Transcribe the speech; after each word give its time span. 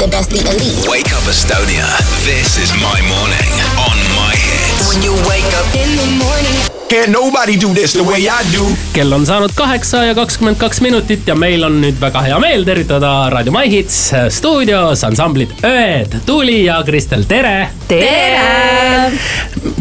the 0.00 0.08
best, 0.08 0.30
the 0.30 0.40
elite. 0.48 0.88
Wake 0.88 1.12
up 1.12 1.24
Estonia. 1.28 1.84
This 2.24 2.56
is 2.56 2.72
my 2.80 2.98
morning 3.04 3.52
on 3.76 3.98
my 4.16 4.32
hits. 4.32 4.88
When 4.88 5.02
you 5.04 5.12
wake 5.28 5.52
up 5.60 5.68
in 5.76 5.94
the 5.96 6.24
morning. 6.24 6.59
Can't 6.90 7.12
nobody 7.12 7.54
do 7.54 7.68
this 7.72 7.92
the 7.92 8.02
way 8.02 8.26
I 8.26 8.42
do. 8.50 8.64
kell 8.92 9.12
on 9.12 9.26
saanud 9.26 9.50
kaheksa 9.54 10.04
ja 10.04 10.14
kakskümmend 10.14 10.56
kaks 10.58 10.80
minutit 10.80 11.28
ja 11.28 11.36
meil 11.38 11.62
on 11.62 11.76
nüüd 11.78 12.00
väga 12.02 12.24
hea 12.26 12.38
meel 12.42 12.64
tervitada 12.66 13.12
Raadio 13.30 13.54
My 13.54 13.70
Hits 13.70 13.98
stuudios 14.34 15.04
ansamblid 15.06 15.52
Öed, 15.62 16.16
Tuuli 16.26 16.64
ja 16.64 16.80
Kristel, 16.86 17.22
tere. 17.30 17.68
tere! 17.88 19.12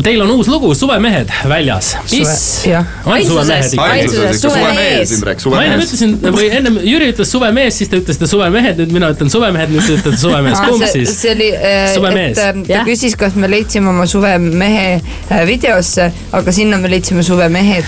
Teil 0.04 0.22
on 0.22 0.30
uus 0.36 0.48
lugu 0.52 0.70
Suvemehed 0.76 1.32
väljas, 1.50 1.96
mis 2.12 2.34
ikka? 2.68 2.84
Ainsuses 3.06 4.42
suvemees. 4.44 5.14
Ma 5.50 5.64
ennem 5.64 5.82
ütlesin 5.82 6.16
või 6.36 6.50
ennem 6.60 6.78
Jüri 6.84 7.10
ütles 7.14 7.32
suvemees, 7.34 7.80
siis 7.80 7.90
te 7.90 8.04
ütlesite 8.04 8.30
suvemehed, 8.30 8.78
nüüd 8.84 8.94
mina 8.94 9.10
ütlen 9.16 9.32
suvemehed, 9.34 9.74
nüüd 9.74 9.88
te 9.88 9.98
ütlete 9.98 10.20
suvemees, 10.22 10.62
kumb 10.62 10.86
see, 10.86 10.92
siis? 11.00 11.16
see 11.24 11.34
oli, 11.34 11.50
Suvemees. 11.96 12.38
et 12.38 12.46
äh, 12.46 12.64
ta 12.70 12.86
küsis, 12.86 13.18
kas 13.18 13.38
me 13.40 13.50
leidsime 13.50 13.90
oma 13.94 14.06
suvemehe 14.10 14.88
äh, 15.00 15.44
videosse, 15.50 16.12
aga 16.38 16.54
sinna 16.54 16.78
me 16.78 16.92
leidsime 16.92 16.99
suvemehed. 17.06 17.86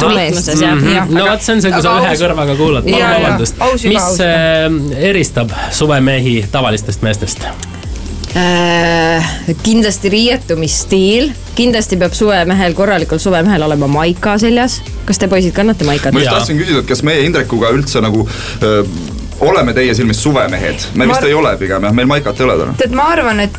Tunnetmuses, 0.00 0.60
jah. 0.60 0.74
Mhm. 0.74 1.14
no 1.14 1.26
vot, 1.30 1.42
see 1.42 1.54
on 1.54 1.62
see, 1.62 1.72
kui 1.72 1.82
sa 1.82 1.96
ühe 2.02 2.14
kõrvaga 2.20 2.58
kuulad, 2.58 2.86
palun 2.88 3.16
vabandust 3.16 3.88
mis 3.88 4.20
äh, 4.24 4.68
eristab 5.10 5.54
suvemehi 5.70 6.40
tavalistest 6.52 7.02
meestest? 7.06 7.44
Äh, 8.36 9.24
kindlasti 9.64 10.10
riietumisstiil, 10.12 11.30
kindlasti 11.56 11.96
peab 11.96 12.12
suvemehel, 12.14 12.74
korralikul 12.76 13.18
suvemehel 13.22 13.64
olema 13.64 13.88
maika 13.90 14.36
seljas. 14.38 14.82
kas 15.08 15.18
te 15.18 15.28
poisid 15.28 15.54
kannate 15.56 15.86
maikat 15.88 16.12
ma? 16.12 16.20
just 16.20 16.34
tahtsin 16.36 16.58
küsida, 16.60 16.82
et 16.84 16.90
kas 16.90 17.00
meie 17.02 17.24
Indrekuga 17.24 17.70
üldse 17.72 18.02
nagu 18.04 18.26
öö, 18.62 18.82
oleme 19.40 19.72
teie 19.74 19.94
silmis 19.94 20.22
suvemehed? 20.22 20.86
me 20.94 21.06
Ma 21.06 21.12
vist 21.12 21.22
ar- 21.22 21.28
ei 21.28 21.34
ole 21.34 21.52
pigem 21.60 21.84
jah, 21.84 21.92
meil 21.94 22.06
maikat 22.10 22.40
ei 22.40 22.44
ole 22.46 22.56
täna. 22.60 22.74
tead, 22.78 22.94
ma 22.96 23.08
arvan, 23.12 23.40
et, 23.40 23.58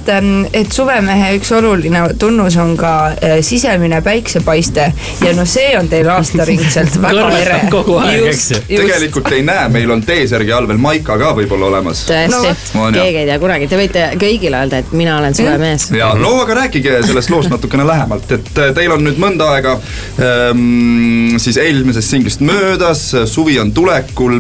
et 0.53 0.71
suvemehe 0.75 1.31
üks 1.38 1.52
oluline 1.55 2.02
tunnus 2.19 2.58
on 2.61 2.75
ka 2.77 2.94
äh, 3.11 3.38
sisemine 3.45 4.02
päiksepaiste 4.05 4.89
ja 5.25 5.33
no 5.38 5.45
see 5.49 5.71
on 5.80 5.89
teil 5.91 6.09
aastaringselt 6.13 6.99
väga 7.05 7.30
ere. 7.39 7.59
kogu 7.71 7.97
aeg, 8.02 8.27
eks 8.33 8.45
ju. 8.52 8.61
tegelikult 8.67 9.31
ei 9.36 9.44
näe, 9.47 9.67
meil 9.73 9.91
on 9.95 10.03
T-särgi 10.05 10.53
all 10.55 10.67
veel 10.69 10.81
maika 10.81 11.17
ka 11.19 11.31
võib-olla 11.38 11.69
olemas. 11.71 12.03
No 12.09 12.41
tõesti 12.43 12.75
jah. 12.75 12.91
keegi 12.95 13.23
ei 13.23 13.30
tea 13.30 13.39
kunagi, 13.41 13.67
te 13.71 13.80
võite 13.80 14.05
kõigile 14.19 14.64
öelda, 14.64 14.83
et 14.83 14.91
mina 14.95 15.17
olen 15.19 15.36
suvemees. 15.38 15.89
ja 15.95 16.11
no 16.19 16.36
aga 16.43 16.59
rääkige 16.64 16.99
sellest 17.08 17.31
loost 17.33 17.53
natukene 17.53 17.88
lähemalt, 17.88 18.31
et 18.36 18.52
äh, 18.58 18.73
teil 18.75 18.91
on 18.95 19.03
nüüd 19.05 19.19
mõnda 19.21 19.52
aega 19.55 19.77
ähm, 20.19 21.38
siis 21.39 21.58
eelmisest 21.61 22.09
singlist 22.16 22.43
möödas, 22.45 23.09
suvi 23.30 23.59
on 23.59 23.71
tulekul. 23.75 24.39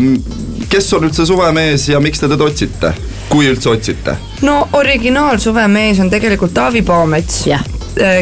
Kes 0.69 0.93
on 0.93 1.07
üldse 1.07 1.25
suvemees 1.25 1.87
ja 1.89 1.99
miks 2.03 2.21
te 2.21 2.29
teda 2.29 2.45
otsite, 2.45 2.93
kui 3.29 3.49
üldse 3.49 3.71
otsite? 3.73 4.15
no 4.45 4.61
originaal 4.77 5.41
suvemees 5.41 5.99
on 6.03 6.11
tegelikult 6.13 6.53
Taavi 6.53 6.83
Paamets 6.85 7.45
Jah., 7.49 7.65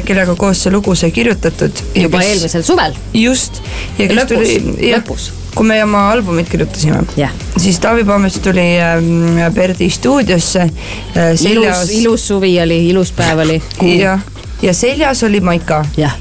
kellega 0.08 0.34
koos 0.40 0.62
see 0.64 0.72
lugu 0.74 0.96
sai 0.96 1.12
kirjutatud. 1.14 1.84
juba 1.96 2.22
eelmisel 2.24 2.64
suvel, 2.66 2.96
just. 3.14 3.62
ja 3.98 4.08
kes 4.08 4.22
Lõpus, 4.22 4.32
tuli, 4.32 4.94
lõpus. 4.94 5.28
kui 5.58 5.68
me 5.68 5.82
oma 5.84 6.08
albumit 6.14 6.50
kirjutasime 6.50 7.04
jah. 7.20 7.36
siis 7.58 7.80
Taavi 7.84 8.08
Paamets 8.08 8.40
tuli 8.46 8.68
ähm, 8.82 9.44
Perdi 9.56 9.90
stuudiosse 9.94 10.64
äh, 10.64 11.34
ilus 11.34 11.44
seljas,. 11.44 11.92
ilus 12.00 12.28
suvi 12.32 12.56
oli, 12.64 12.80
ilus 12.90 13.12
päev 13.18 13.44
oli. 13.46 13.60
jah, 13.98 14.24
ja 14.62 14.74
seljas 14.74 15.24
oli 15.28 15.44
Maika 15.44 15.84
jah. 15.98 16.16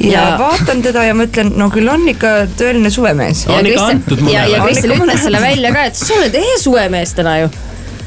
Ja, 0.00 0.10
ja 0.10 0.22
Ja- 0.28 0.38
vaatan 0.38 0.82
teda 0.82 1.04
ja 1.04 1.14
mõtlen, 1.14 1.52
no 1.56 1.68
küll 1.70 1.88
on 1.88 2.08
ikka 2.08 2.32
tõeline 2.58 2.90
suvemees. 2.90 3.44
Antud 3.48 4.20
mõnele. 4.20 4.32
ja, 4.32 4.46
ja 4.46 4.64
ikka 4.68 4.96
ütles 4.96 5.22
selle 5.22 5.40
välja 5.42 5.72
ka, 5.74 5.84
et 5.90 5.96
sa 5.96 6.14
oled 6.14 6.34
ehe 6.34 6.56
suvemees 6.58 7.14
täna 7.18 7.38
ju. 7.42 7.50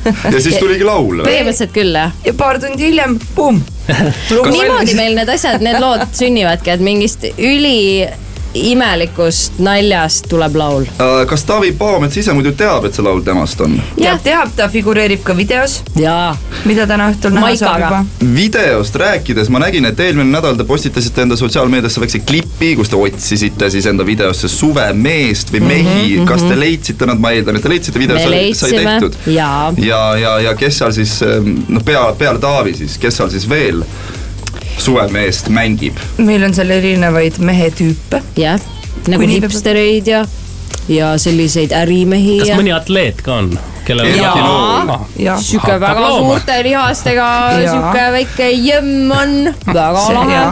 ja 0.05 0.42
siis 0.42 0.58
tuligi 0.61 0.86
laul 0.86 1.21
või? 1.21 1.26
põhimõtteliselt 1.26 1.73
küll 1.73 1.95
jah. 1.98 2.11
ja 2.26 2.33
paar 2.37 2.59
tundi 2.61 2.86
hiljem, 2.92 3.17
pumm. 3.36 3.61
niimoodi 4.52 4.93
meil 4.98 5.15
need 5.17 5.30
asjad, 5.30 5.61
need 5.65 5.80
lood 5.82 6.05
sünnivadki, 6.14 6.76
et 6.76 6.83
mingist 6.86 7.26
üli 7.37 8.08
imelikust 8.55 9.60
naljast 9.60 10.30
tuleb 10.30 10.55
laul. 10.55 10.88
Äh, 10.99 11.26
kas 11.27 11.43
Taavi 11.45 11.71
Paamets 11.77 12.17
ise 12.17 12.33
muidu 12.33 12.54
teab, 12.58 12.86
et 12.88 12.95
see 12.95 13.05
laul 13.05 13.21
temast 13.26 13.61
on? 13.61 13.77
teab, 13.98 14.21
teab, 14.23 14.54
ta 14.55 14.67
figureerib 14.71 15.23
ka 15.26 15.36
videos, 15.38 15.82
jaa. 15.99 16.36
mida 16.65 16.88
täna 16.89 17.10
õhtul 17.11 17.36
näha 17.36 17.52
saab 17.60 17.83
juba. 17.83 18.02
videost 18.36 18.95
rääkides 19.02 19.52
ma 19.54 19.61
nägin, 19.65 19.86
et 19.89 19.99
eelmine 19.99 20.30
nädal 20.32 20.58
te 20.60 20.67
postitasite 20.67 21.26
enda 21.26 21.38
sotsiaalmeediasse 21.39 22.02
väikse 22.04 22.23
klipi, 22.27 22.73
kus 22.80 22.92
te 22.92 22.99
otsisite 22.99 23.70
siis 23.73 23.86
enda 23.92 24.08
videosse 24.08 24.49
suvemeest 24.52 25.54
või 25.54 25.64
mehi 25.65 25.86
mm, 25.86 26.20
-hmm. 26.20 26.27
kas 26.30 26.44
te 26.48 26.60
leidsite 26.60 27.10
nad, 27.10 27.20
ma 27.20 27.36
eeldan, 27.36 27.60
et 27.60 27.65
te 27.65 27.71
leidsite 27.71 27.99
video, 27.99 28.20
sai, 28.20 28.54
sai 28.54 28.71
tehtud. 28.80 29.17
jaa. 29.27 29.73
ja, 29.77 30.04
ja, 30.17 30.39
ja 30.49 30.55
kes 30.55 30.77
seal 30.82 30.95
siis 30.95 31.20
noh, 31.67 31.83
pea, 31.86 32.08
peale 32.17 32.39
Taavi 32.39 32.73
siis, 32.73 32.98
kes 33.02 33.17
seal 33.21 33.30
siis 33.33 33.49
veel 33.49 33.83
suvemeest 34.77 35.49
mängib? 35.53 35.99
meil 36.17 36.43
on 36.47 36.55
seal 36.58 36.71
erinevaid 36.75 37.39
mehetüüpe. 37.39 38.21
jah, 38.39 38.59
nagu 39.11 39.30
hipstereid 39.30 40.08
ja, 40.11 40.25
ja 40.91 41.13
selliseid 41.21 41.75
ärimehi 41.75 42.39
kas 42.43 42.53
ja. 42.53 42.59
mõni 42.59 42.75
atleet 42.75 43.23
ka 43.25 43.39
on, 43.43 43.55
kellel 43.87 44.11
Erki 44.11 44.21
Jaa. 44.21 44.83
Nool. 44.89 45.08
jah, 45.21 45.39
sihuke 45.41 45.71
Hakkab 45.71 45.87
väga 45.87 46.05
looma. 46.05 46.19
suurte 46.19 46.59
lihastega, 46.69 47.31
sihuke 47.64 48.05
väike 48.19 48.52
jõmm 48.53 49.17
on, 49.21 49.35
väga 49.71 50.05
lahe. 50.19 50.45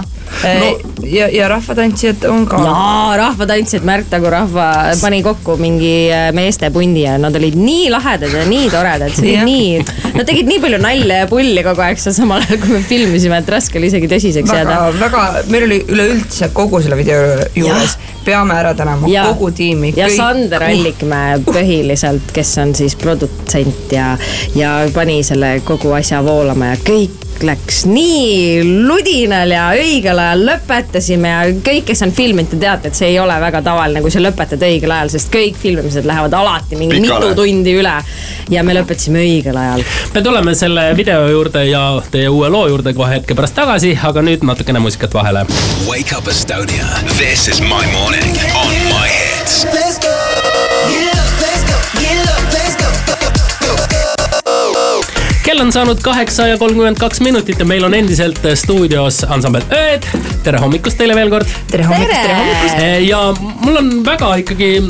no.. 0.43 0.91
ja, 1.07 1.27
ja 1.31 1.47
rahvatantsijad 1.51 2.25
on 2.29 2.45
ka. 2.49 2.59
jaa, 2.65 3.17
rahvatantsijad, 3.17 3.85
Märt 3.87 4.09
Tagu 4.11 4.29
rahva 4.31 4.69
pani 5.01 5.21
kokku 5.25 5.57
mingi 5.61 5.93
äh, 6.13 6.29
meestepundi 6.35 7.05
ja 7.05 7.17
nad 7.21 7.35
olid 7.35 7.57
nii 7.59 7.89
lahedad 7.93 8.33
ja 8.33 8.45
nii 8.49 8.69
toredad, 8.73 9.13
see 9.15 9.37
oli 9.37 9.45
nii, 9.49 10.13
nad 10.17 10.27
tegid 10.29 10.49
nii 10.49 10.61
palju 10.63 10.79
nalja 10.83 11.21
ja 11.23 11.29
pulli 11.31 11.63
kogu 11.65 11.85
aeg 11.85 12.01
seal 12.01 12.15
samal 12.17 12.43
ajal, 12.43 12.59
kui 12.63 12.75
me 12.77 12.81
filmisime, 12.87 13.39
et 13.43 13.53
raske 13.55 13.79
oli 13.79 13.91
isegi 13.91 14.09
tõsiseks 14.11 14.53
väga 14.53 14.63
jääda., 14.63 14.99
väga, 15.01 15.23
meil 15.53 15.67
oli 15.69 15.79
üleüldse 15.93 16.51
kogu 16.55 16.81
selle 16.83 16.97
video 16.99 17.23
juures, 17.57 17.97
peame 18.25 18.55
ära 18.59 18.73
tänama 18.77 19.09
Ja. 19.11 19.25
kogu 19.31 19.51
tiimi. 19.51 19.93
ja 19.97 20.09
Sander. 20.15 20.63
Allikmäe 20.63 21.39
põhiliselt, 21.45 22.31
kes 22.33 22.57
on 22.63 22.75
siis 22.75 22.95
produtsent 22.95 23.91
ja, 23.91 24.13
ja 24.55 24.75
pani 24.93 25.21
selle 25.23 25.57
kogu 25.65 25.91
asja 25.97 26.23
voolama 26.25 26.73
ja 26.73 26.79
kõik 26.87 27.23
läks 27.43 27.83
nii 27.89 28.61
ludinal 28.87 29.51
ja 29.51 29.65
õigel 29.77 30.19
ajal 30.21 30.45
lõpetasime 30.47 31.31
ja 31.31 31.41
kõik, 31.65 31.87
kes 31.89 32.03
on 32.05 32.13
filminud, 32.15 32.51
te 32.51 32.59
teate, 32.61 32.91
et 32.91 32.99
see 32.99 33.09
ei 33.13 33.19
ole 33.19 33.35
väga 33.41 33.63
tavaline, 33.65 34.03
kui 34.03 34.13
sa 34.13 34.21
lõpetad 34.23 34.63
õigel 34.67 34.93
ajal, 34.93 35.11
sest 35.15 35.31
kõik 35.33 35.57
filmimised 35.59 36.07
lähevad 36.07 36.35
alati 36.37 36.79
mingi 36.79 37.01
Pikale. 37.01 37.31
mitu 37.31 37.41
tundi 37.41 37.75
üle. 37.79 37.95
ja 38.53 38.63
me 38.63 38.77
lõpetasime 38.77 39.23
õigel 39.23 39.57
ajal. 39.59 39.83
me 40.13 40.21
tuleme 40.21 40.55
selle 40.55 40.89
video 40.97 41.27
juurde 41.31 41.65
ja 41.65 41.83
teie 42.11 42.29
uue 42.29 42.49
loo 42.53 42.67
juurde 42.69 42.93
kohe 42.93 43.17
hetke 43.17 43.35
pärast 43.35 43.57
tagasi, 43.57 43.97
aga 44.03 44.21
nüüd 44.21 44.45
natukene 44.45 44.79
muusikat 44.83 45.13
vahele. 45.13 45.45
Wake 45.87 46.15
up 46.17 46.27
Estonia. 46.27 46.87
This 47.17 47.47
is 47.47 47.61
my 47.61 47.85
morning 47.97 48.37
on 48.53 48.92
kell 55.63 55.67
on 55.67 55.73
saanud 55.73 56.01
kaheksa 56.03 56.47
ja 56.47 56.57
kolmkümmend 56.57 56.97
kaks 56.99 57.21
minutit 57.23 57.59
ja 57.59 57.65
meil 57.65 57.83
on 57.83 57.93
endiselt 57.93 58.39
stuudios 58.55 59.21
ansambel 59.23 59.63
Ööd. 59.71 60.03
tere 60.43 60.59
hommikust 60.59 60.97
teile 60.99 61.15
veel 61.15 61.29
kord. 61.31 61.47
tere 61.71 61.83
hommikust, 61.87 62.21
tere 62.21 62.33
hommikust. 62.35 62.75
ja 63.07 63.19
mul 63.39 63.77
on 63.79 63.91
väga 64.05 64.33
ikkagi 64.41 64.81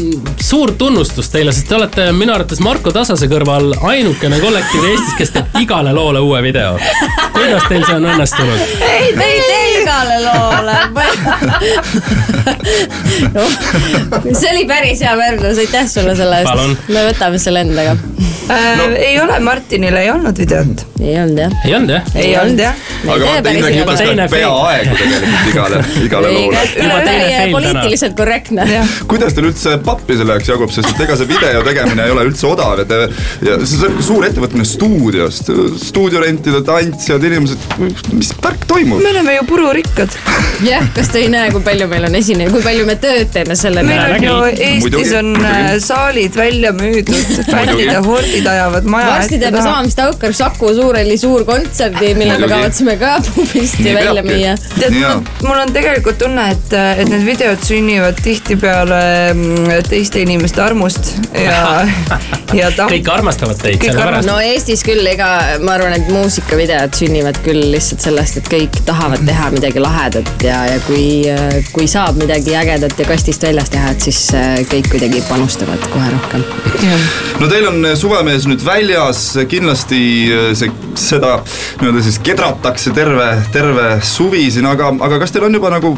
suur 0.41 0.73
tunnustus 0.77 1.29
teile, 1.29 1.53
sest 1.53 1.67
te 1.69 1.75
olete 1.77 2.07
minu 2.17 2.33
arvates 2.33 2.59
Marko 2.65 2.91
Tasase 2.95 3.29
kõrval 3.29 3.69
ainukene 3.85 4.39
kollektiiv 4.41 4.87
Eestis, 4.89 5.13
kes 5.19 5.35
teeb 5.35 5.61
igale 5.61 5.93
loole 5.93 6.23
uue 6.25 6.41
video. 6.41 6.73
kuidas 7.37 7.69
teil 7.69 7.85
see 7.85 7.99
on 7.99 8.09
õnnestunud? 8.15 8.65
ei, 8.89 9.13
te 9.13 9.29
ei 9.29 9.45
tee 9.45 9.63
igale 9.83 10.17
loole 10.25 10.77
no,. 13.37 13.45
see 14.41 14.49
oli 14.55 14.65
päris 14.73 15.05
hea 15.05 15.13
võrdlus, 15.21 15.61
aitäh 15.67 15.85
sulle 15.97 16.17
selle 16.17 16.41
eest. 16.41 16.87
me 16.89 17.05
võtame 17.11 17.37
selle 17.45 17.61
endaga. 17.67 17.93
No. 18.47 18.83
ei 18.95 19.19
ole, 19.21 19.39
Martinil 19.39 19.95
ei 19.95 20.09
olnud 20.11 20.39
videot. 20.63 20.85
ei 21.01 21.15
olnud 21.21 21.39
jah. 21.39 21.51
ei 21.65 21.75
olnud 21.75 21.89
jah? 21.89 22.03
ei 22.15 22.37
olnud 22.37 22.59
jah. 22.59 22.75
aga 23.03 23.25
vaata, 23.25 23.53
Indrek 23.53 23.77
teine 23.97 24.15
ka 24.15 24.27
peaaegu 24.33 24.97
tegelikult 25.01 25.49
igale, 25.51 25.81
igale 26.03 26.31
loole. 26.33 26.63
Juba 26.77 26.99
teine 27.07 27.23
fail 27.23 27.37
täna. 27.37 27.57
poliitiliselt 27.57 28.17
korrektne. 28.17 28.67
kuidas 29.11 29.37
teil 29.37 29.49
üldse 29.49 29.77
pappi 29.85 30.17
selle 30.19 30.37
jaoks 30.37 30.51
jagub, 30.53 30.73
sest 30.75 30.93
et 30.93 31.03
ega 31.07 31.17
see 31.19 31.29
video 31.29 31.63
tegemine 31.67 32.07
ei 32.07 32.15
ole 32.15 32.27
üldse 32.29 32.47
odav 32.49 32.83
ja 32.83 32.87
te 32.89 33.01
ja 33.47 33.59
see 33.67 33.89
on 33.89 33.99
suur 34.03 34.27
ettevõtmine 34.27 34.67
stuudiost, 34.67 35.51
stuudio 35.83 36.23
rentida, 36.23 36.63
tantsijad, 36.67 37.23
inimesed, 37.29 37.67
mis 38.13 38.33
värk 38.43 38.67
toimub? 38.69 39.03
me 39.03 39.13
oleme 39.13 39.37
ju 39.37 39.47
pururikkad. 39.49 40.19
jah, 40.67 40.87
kas 40.95 41.11
te 41.13 41.23
ei 41.25 41.31
näe, 41.33 41.51
kui 41.53 41.63
palju 41.65 41.89
meil 41.91 42.07
on 42.09 42.19
esineja, 42.19 42.51
kui 42.53 42.63
palju 42.65 42.87
me 42.89 42.97
tööd 43.03 43.33
teeme 43.33 43.57
selle 43.59 43.83
meil 43.85 44.03
peale 44.03 44.19
on 44.19 44.27
ju 44.27 44.63
Eestis 44.63 45.13
on 45.17 45.33
saalid 45.83 46.35
välja 46.37 46.71
müüdud, 46.75 47.43
fännide 47.49 47.99
hordid 48.05 48.47
ajavad 48.47 48.87
maja 48.89 49.11
varsti 49.13 49.39
teeme 49.41 49.61
sama, 49.61 49.81
mis 49.85 49.97
Taukar 49.97 50.35
Saku 50.43 50.73
Suurhalli 50.75 51.15
suur 51.17 51.45
kontserdi, 51.47 52.09
mille 52.19 52.35
me 52.41 52.47
kavatseme 52.51 52.97
ka 52.99 53.13
pubisti 53.35 53.93
välja 53.95 54.23
müüa. 54.25 54.55
tead, 54.75 54.95
mul 55.45 55.55
on 55.61 55.69
tegelikult 55.71 56.17
tunne, 56.19 56.49
et, 56.51 56.73
et 56.99 57.07
need 57.07 57.23
videod 57.23 57.61
sünnivad 57.63 58.17
tihtipeale 58.25 58.99
mm, 59.33 59.69
teiste 59.87 60.19
inimeste 60.19 60.59
armust 60.63 61.13
ja, 61.37 61.85
ja 62.59 62.71
ta- 62.75 62.89
kõik 62.91 63.07
armastavad 63.13 63.61
teid 63.61 63.79
sellepärast. 63.85 64.27
no 64.27 64.35
Eestis 64.43 64.83
küll, 64.83 65.07
ega 65.13 65.29
ma 65.63 65.77
arvan, 65.77 65.95
et 65.95 66.11
muusikavideod 66.11 66.99
sünnivad 66.99 67.39
küll 67.45 67.63
lihtsalt 67.71 68.03
sellest, 68.03 68.41
et 68.41 68.51
kõik 68.51 68.81
tahavad 68.87 69.23
teha 69.23 69.47
midagi 69.55 69.79
lahedat 69.83 70.43
ja, 70.43 70.59
ja 70.73 70.83
kui, 70.89 71.05
kui 71.71 71.87
saab 71.87 72.19
midagi 72.19 72.57
ägedat 72.59 72.99
ja 72.99 73.07
kastist 73.07 73.47
väljas 73.47 73.71
teha, 73.71 73.95
et 73.95 74.09
siis 74.09 74.19
äh, 74.35 74.59
kõik 74.73 74.91
kuidagi 74.91 75.23
panustavad 75.31 75.87
kohe 75.95 76.11
rohkem. 76.17 76.43
no 77.39 77.47
teil 77.47 77.71
on 77.71 77.93
suvemees 77.95 78.49
nüüd 78.51 78.67
väljas, 78.67 79.23
kindlasti 79.47 80.03
äh, 80.27 80.32
see, 80.57 80.71
seda 80.99 81.35
nii-öelda 81.81 82.03
siis 82.05 82.19
kedratakse 82.23 82.93
terve, 82.95 83.29
terve 83.55 83.89
suvi 84.05 84.45
siin, 84.53 84.67
aga, 84.69 84.93
aga 85.07 85.19
kas 85.23 85.33
teil 85.33 85.47
on 85.47 85.59
juba 85.59 85.73
nagu, 85.73 85.95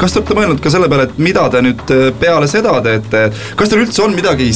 kas 0.00 0.14
te 0.14 0.22
olete 0.22 0.38
mõelnud 0.38 0.62
ka 0.64 0.72
selle 0.72 0.90
peale, 0.92 1.08
et 1.08 1.22
mida 1.22 1.46
te 1.52 1.62
nüüd 1.64 1.94
äh, 1.94 2.10
peale 2.20 2.50
seda 2.50 2.78
teete, 2.84 3.28
kas 3.56 3.72
teil 3.72 3.86
üldse 3.86 4.04
on 4.04 4.16
midagi, 4.16 4.50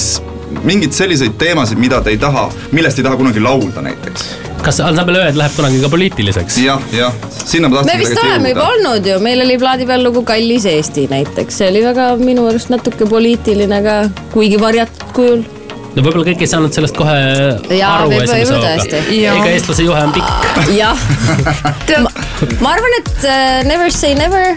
mingeid 0.67 0.95
selliseid 0.97 1.37
teemasid, 1.41 1.81
mida 1.81 2.03
te 2.05 2.15
ei 2.15 2.21
taha, 2.21 2.49
millest 2.77 3.01
ei 3.01 3.07
taha 3.07 3.21
kunagi 3.21 3.43
laulda 3.43 3.85
näiteks? 3.87 4.31
kas 4.61 4.81
ansambel 4.85 5.17
Ööd 5.23 5.39
läheb 5.39 5.55
kunagi 5.57 5.81
ka 5.81 5.89
poliitiliseks? 5.93 6.59
jah, 6.61 6.83
jah, 6.93 7.15
sinna 7.39 7.71
ma 7.71 7.81
me 7.81 7.95
tahtsin 7.95 8.03
vist 8.03 8.21
oleme 8.21 8.53
juba 8.53 8.67
olnud 8.75 9.09
ju, 9.09 9.17
meil 9.25 9.45
oli 9.45 9.57
plaadi 9.61 9.87
peal 9.89 10.05
lugu 10.05 10.25
Kallis 10.29 10.67
Eesti 10.69 11.07
näiteks, 11.11 11.63
see 11.63 11.71
oli 11.73 11.85
väga 11.87 12.11
minu 12.21 12.45
arust 12.51 12.73
natuke 12.73 13.09
poliitiline 13.09 13.81
ka, 13.87 13.97
kuigi 14.35 14.61
varjatud 14.61 15.17
kujul. 15.17 15.47
No 15.95 16.05
võib-olla 16.05 16.27
kõik 16.31 16.45
ei 16.45 16.51
saanud 16.51 16.75
sellest 16.77 16.99
kohe 16.99 17.15
Jaa, 17.77 17.93
aru 18.01 18.13
esimese 18.21 18.55
hooga. 18.55 18.75
ega 19.37 19.55
eestlase 19.55 19.87
juhe 19.87 20.03
on 20.07 20.13
pikk. 20.15 20.29
jah, 20.77 21.07
ma 22.63 22.75
arvan, 22.77 22.99
et 23.01 23.15
uh, 23.25 23.63
never 23.69 23.91
say 23.95 24.15
never 24.19 24.55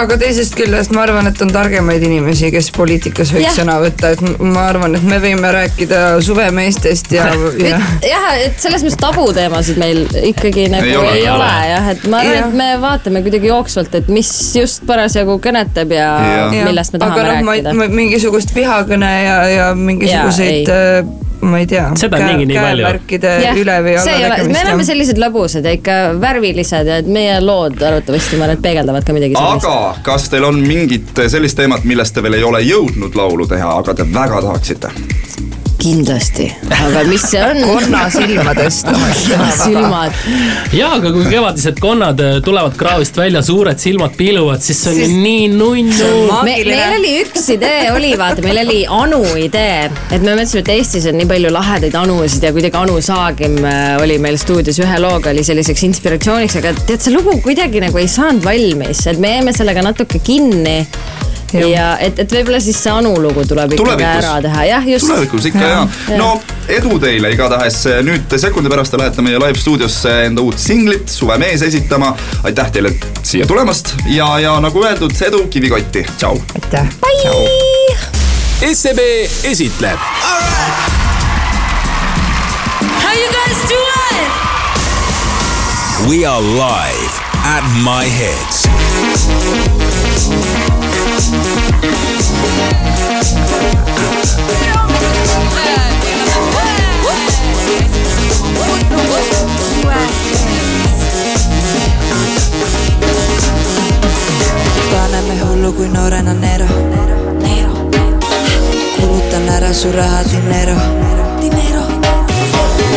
aga 0.00 0.16
teisest 0.20 0.54
küljest 0.56 0.92
ma 0.94 1.02
arvan, 1.04 1.26
et 1.28 1.40
on 1.44 1.50
targemaid 1.52 2.02
inimesi, 2.06 2.48
kes 2.54 2.70
poliitikas 2.74 3.32
võiks 3.34 3.48
Jah. 3.50 3.56
sõna 3.60 3.76
võtta, 3.82 4.12
et 4.14 4.22
ma 4.40 4.66
arvan, 4.70 4.96
et 4.96 5.04
me 5.06 5.18
võime 5.22 5.50
rääkida 5.54 6.02
suvemeestest 6.24 7.12
ja, 7.16 7.26
ja 7.66 7.76
et 7.76 8.06
jah, 8.08 8.28
et 8.46 8.60
selles 8.62 8.84
mõttes 8.86 8.98
tabuteemasid 9.02 9.80
meil 9.82 10.04
ikkagi 10.32 10.68
nagu 10.72 10.86
Ei 10.86 10.92
ei 10.92 10.98
ole. 10.98 11.06
ole, 11.06 11.16
Ei 11.18 11.26
ole. 11.28 11.34
ole 11.36 11.72
jah, 11.72 11.90
et 11.94 12.06
ma 12.08 12.22
arvan, 12.22 12.48
et 12.48 12.58
me 12.62 12.68
vaatame 12.82 13.24
kuidagi 13.26 13.50
jooksvalt, 13.52 13.98
et 14.00 14.08
mis 14.12 14.30
just 14.56 14.86
parasjagu 14.88 15.36
kõnetab 15.44 15.92
ja, 15.96 16.08
ja 16.54 16.64
millest 16.66 16.96
me 16.96 17.02
tahame 17.02 17.26
aga 17.26 17.42
ma 17.44 17.58
rääkida 17.58 17.90
mingisugust 17.92 18.54
vihakõne 18.56 19.12
ja, 19.24 19.36
ja 19.52 19.68
mingisuguseid 19.78 20.72
Jaa,, 20.72 21.04
ma 21.42 21.58
ei 21.58 21.66
tea, 21.66 21.88
Seda 21.98 22.18
on 22.20 22.26
niigi 22.30 22.46
nii 22.50 22.58
palju. 22.58 22.84
käemärkide 22.84 23.32
Jah, 23.42 23.58
üle 23.58 23.78
või 23.86 23.96
alla 23.98 24.28
ole, 24.28 24.44
me 24.52 24.60
oleme 24.62 24.86
sellised 24.86 25.18
lõbusad 25.18 25.66
ja 25.66 25.74
ikka 25.74 25.96
värvilised 26.22 26.90
ja 26.92 27.00
et 27.02 27.10
meie 27.10 27.40
lood 27.42 27.82
arvatavasti 27.82 28.38
ma 28.38 28.46
arvan, 28.46 28.60
et 28.60 28.64
peegeldavad 28.68 29.08
ka 29.08 29.16
midagi 29.16 29.38
sellist. 29.38 29.66
aga 29.66 30.04
kas 30.06 30.28
teil 30.32 30.46
on 30.46 30.62
mingit 30.62 31.24
sellist 31.34 31.58
teemat, 31.58 31.84
millest 31.88 32.14
te 32.14 32.22
veel 32.24 32.38
ei 32.38 32.46
ole 32.46 32.62
jõudnud 32.66 33.18
laulu 33.18 33.48
teha, 33.50 33.74
aga 33.82 33.96
te 33.98 34.06
väga 34.14 34.42
tahaksite? 34.46 34.94
kindlasti, 35.82 36.46
aga 36.70 37.02
mis 37.08 37.24
see 37.32 37.40
on? 37.42 37.58
konna 37.66 38.02
silmadest. 38.14 38.88
silmad. 39.58 40.14
ja, 40.76 40.92
aga 40.96 41.12
kui 41.14 41.24
kevadised 41.30 41.80
konnad 41.82 42.20
äh, 42.22 42.36
tulevad 42.44 42.76
kraavist 42.78 43.16
välja, 43.18 43.42
suured 43.42 43.80
silmad 43.82 44.14
piiluvad, 44.18 44.62
siis 44.62 44.82
see 44.84 44.92
on 44.92 44.98
Siis- 45.00 45.10
ju 45.10 45.22
nii 45.24 45.48
nunnu. 45.56 46.10
me, 46.46 46.56
meil 46.68 46.96
oli 46.98 47.12
üks 47.24 47.48
idee 47.56 47.90
oli, 47.94 48.12
vaata, 48.20 48.44
meil 48.46 48.62
oli 48.64 48.82
Anu 48.92 49.22
idee, 49.40 49.88
et 50.10 50.22
me 50.22 50.36
mõtlesime, 50.36 50.62
et 50.62 50.72
Eestis 50.76 51.08
on 51.10 51.18
nii 51.18 51.28
palju 51.30 51.52
lahedaid 51.54 51.96
Anusid 52.02 52.46
ja 52.46 52.52
kuidagi 52.54 52.78
Anu 52.78 53.00
Saagim 53.02 53.58
äh, 53.66 53.96
oli 54.02 54.18
meil 54.22 54.38
stuudios 54.40 54.78
ühe 54.82 55.00
looga 55.02 55.32
oli 55.34 55.44
selliseks 55.46 55.86
inspiratsiooniks, 55.88 56.58
aga 56.62 56.74
tead, 56.86 57.00
see 57.02 57.14
lugu 57.14 57.38
kuidagi 57.44 57.82
nagu 57.82 57.98
ei 58.00 58.08
saanud 58.10 58.44
valmis, 58.46 59.06
et 59.10 59.20
me 59.22 59.36
jäime 59.36 59.54
sellega 59.56 59.84
natuke 59.84 60.22
kinni. 60.22 60.82
Jah. 61.52 61.68
ja 61.70 61.86
et, 62.00 62.18
et 62.18 62.32
võib-olla 62.32 62.60
siis 62.62 62.78
see 62.80 62.92
Anu 62.92 63.12
lugu 63.20 63.44
tuleb 63.48 63.74
ikkagi 63.76 64.04
ära 64.06 64.38
teha, 64.44 64.64
jah, 64.68 64.88
just. 64.88 65.06
tulevikus 65.08 65.48
ikka 65.50 65.62
ja, 65.62 65.82
ja., 66.08 66.18
no 66.20 66.30
edu 66.72 66.98
teile 67.02 67.32
igatahes, 67.34 67.82
nüüd 68.06 68.36
sekundi 68.40 68.72
pärast 68.72 68.94
te 68.94 69.00
lähete 69.00 69.24
meie 69.24 69.40
live 69.42 69.58
stuudiosse 69.60 70.12
enda 70.28 70.44
uut 70.44 70.58
singlit 70.62 71.12
Suvemees 71.12 71.62
esitama. 71.66 72.14
aitäh 72.44 72.70
teile 72.72 72.94
siia 73.22 73.46
tulemast 73.46 73.94
ja, 74.06 74.28
ja 74.42 74.56
nagu 74.62 74.84
öeldud, 74.84 75.16
edu 75.28 75.46
kivikotti, 75.52 76.06
tšau. 76.18 76.38
aitäh. 76.56 76.86
SEB 78.62 78.98
esitleb 79.50 79.98
How 83.02 83.12
you 83.12 83.28
guys 83.32 83.58
doing? 83.68 84.28
We 86.08 86.24
are 86.24 86.40
live 86.40 87.14
at 87.44 87.62
My 87.84 88.06
Hits. 88.06 89.81
Kui 105.76 105.88
noorena 105.88 106.34
Nero. 106.34 106.66
kulutan 109.00 109.48
ära 109.48 109.72
su 109.74 109.92
raha 109.92 110.22
dinero. 110.30 110.76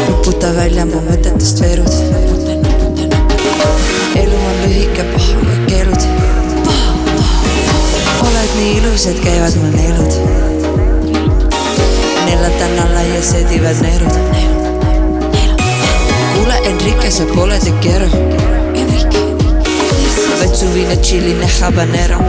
nuputa 0.08 0.54
välja 0.56 0.86
mu 0.86 1.02
mõtetest 1.10 1.62
veerud. 1.62 2.25
Et 9.10 9.20
käivad 9.20 9.56
mul 9.56 9.72
neelud. 9.72 10.14
neelatan 12.26 12.80
alla 12.80 13.02
ja 13.02 13.22
sedivad 13.22 13.82
neerud. 13.82 14.16
kuule, 16.34 16.58
Enrique, 16.66 17.12
sa 17.12 17.24
pole 17.36 17.60
te 17.60 17.72
quiero. 17.72 18.08
vaid 20.40 20.56
suvine 20.56 20.96
tšilline 20.96 21.48
habanero. 21.60 22.20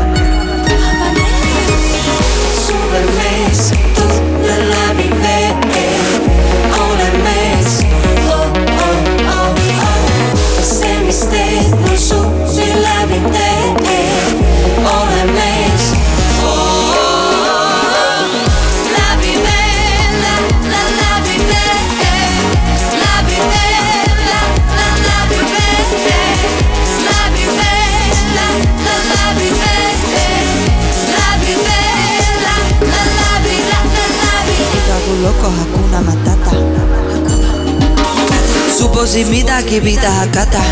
Subosi 39.06 39.24
midagi, 39.30 39.80
mida 39.80 40.10
hakata. 40.10 40.62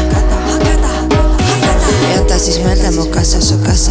jäta 2.14 2.38
siis 2.38 2.58
meelde 2.64 2.90
mu 2.90 3.06
kassa, 3.06 3.40
su 3.40 3.54
kassa. 3.66 3.90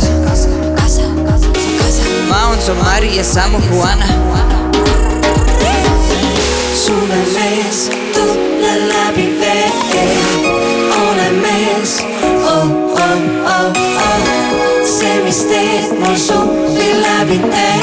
ma 2.30 2.48
olen 2.48 2.62
su 2.62 2.74
Maria, 2.76 3.24
Samu 3.24 3.58
Juana. 3.72 4.06
suvemees, 6.86 7.90
tule 8.14 8.74
läbi 8.88 9.40
vee, 9.40 9.72
ole 10.92 11.32
mees 11.32 12.04
oh,. 12.44 12.84
Oh, 13.04 13.18
oh, 13.46 13.74
oh. 13.98 14.86
see, 14.86 15.24
mis 15.24 15.46
teed 15.48 16.00
mul 16.00 16.16
suvi 16.16 16.90
läbi 17.02 17.40
tee, 17.40 17.83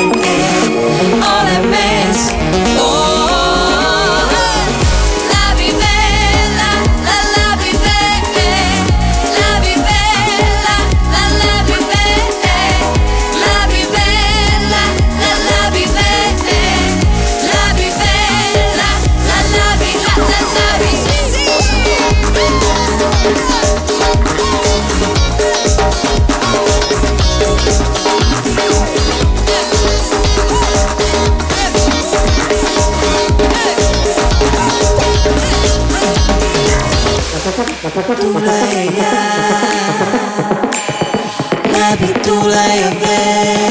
ביטול 42.00 42.52
היבש. 42.52 43.69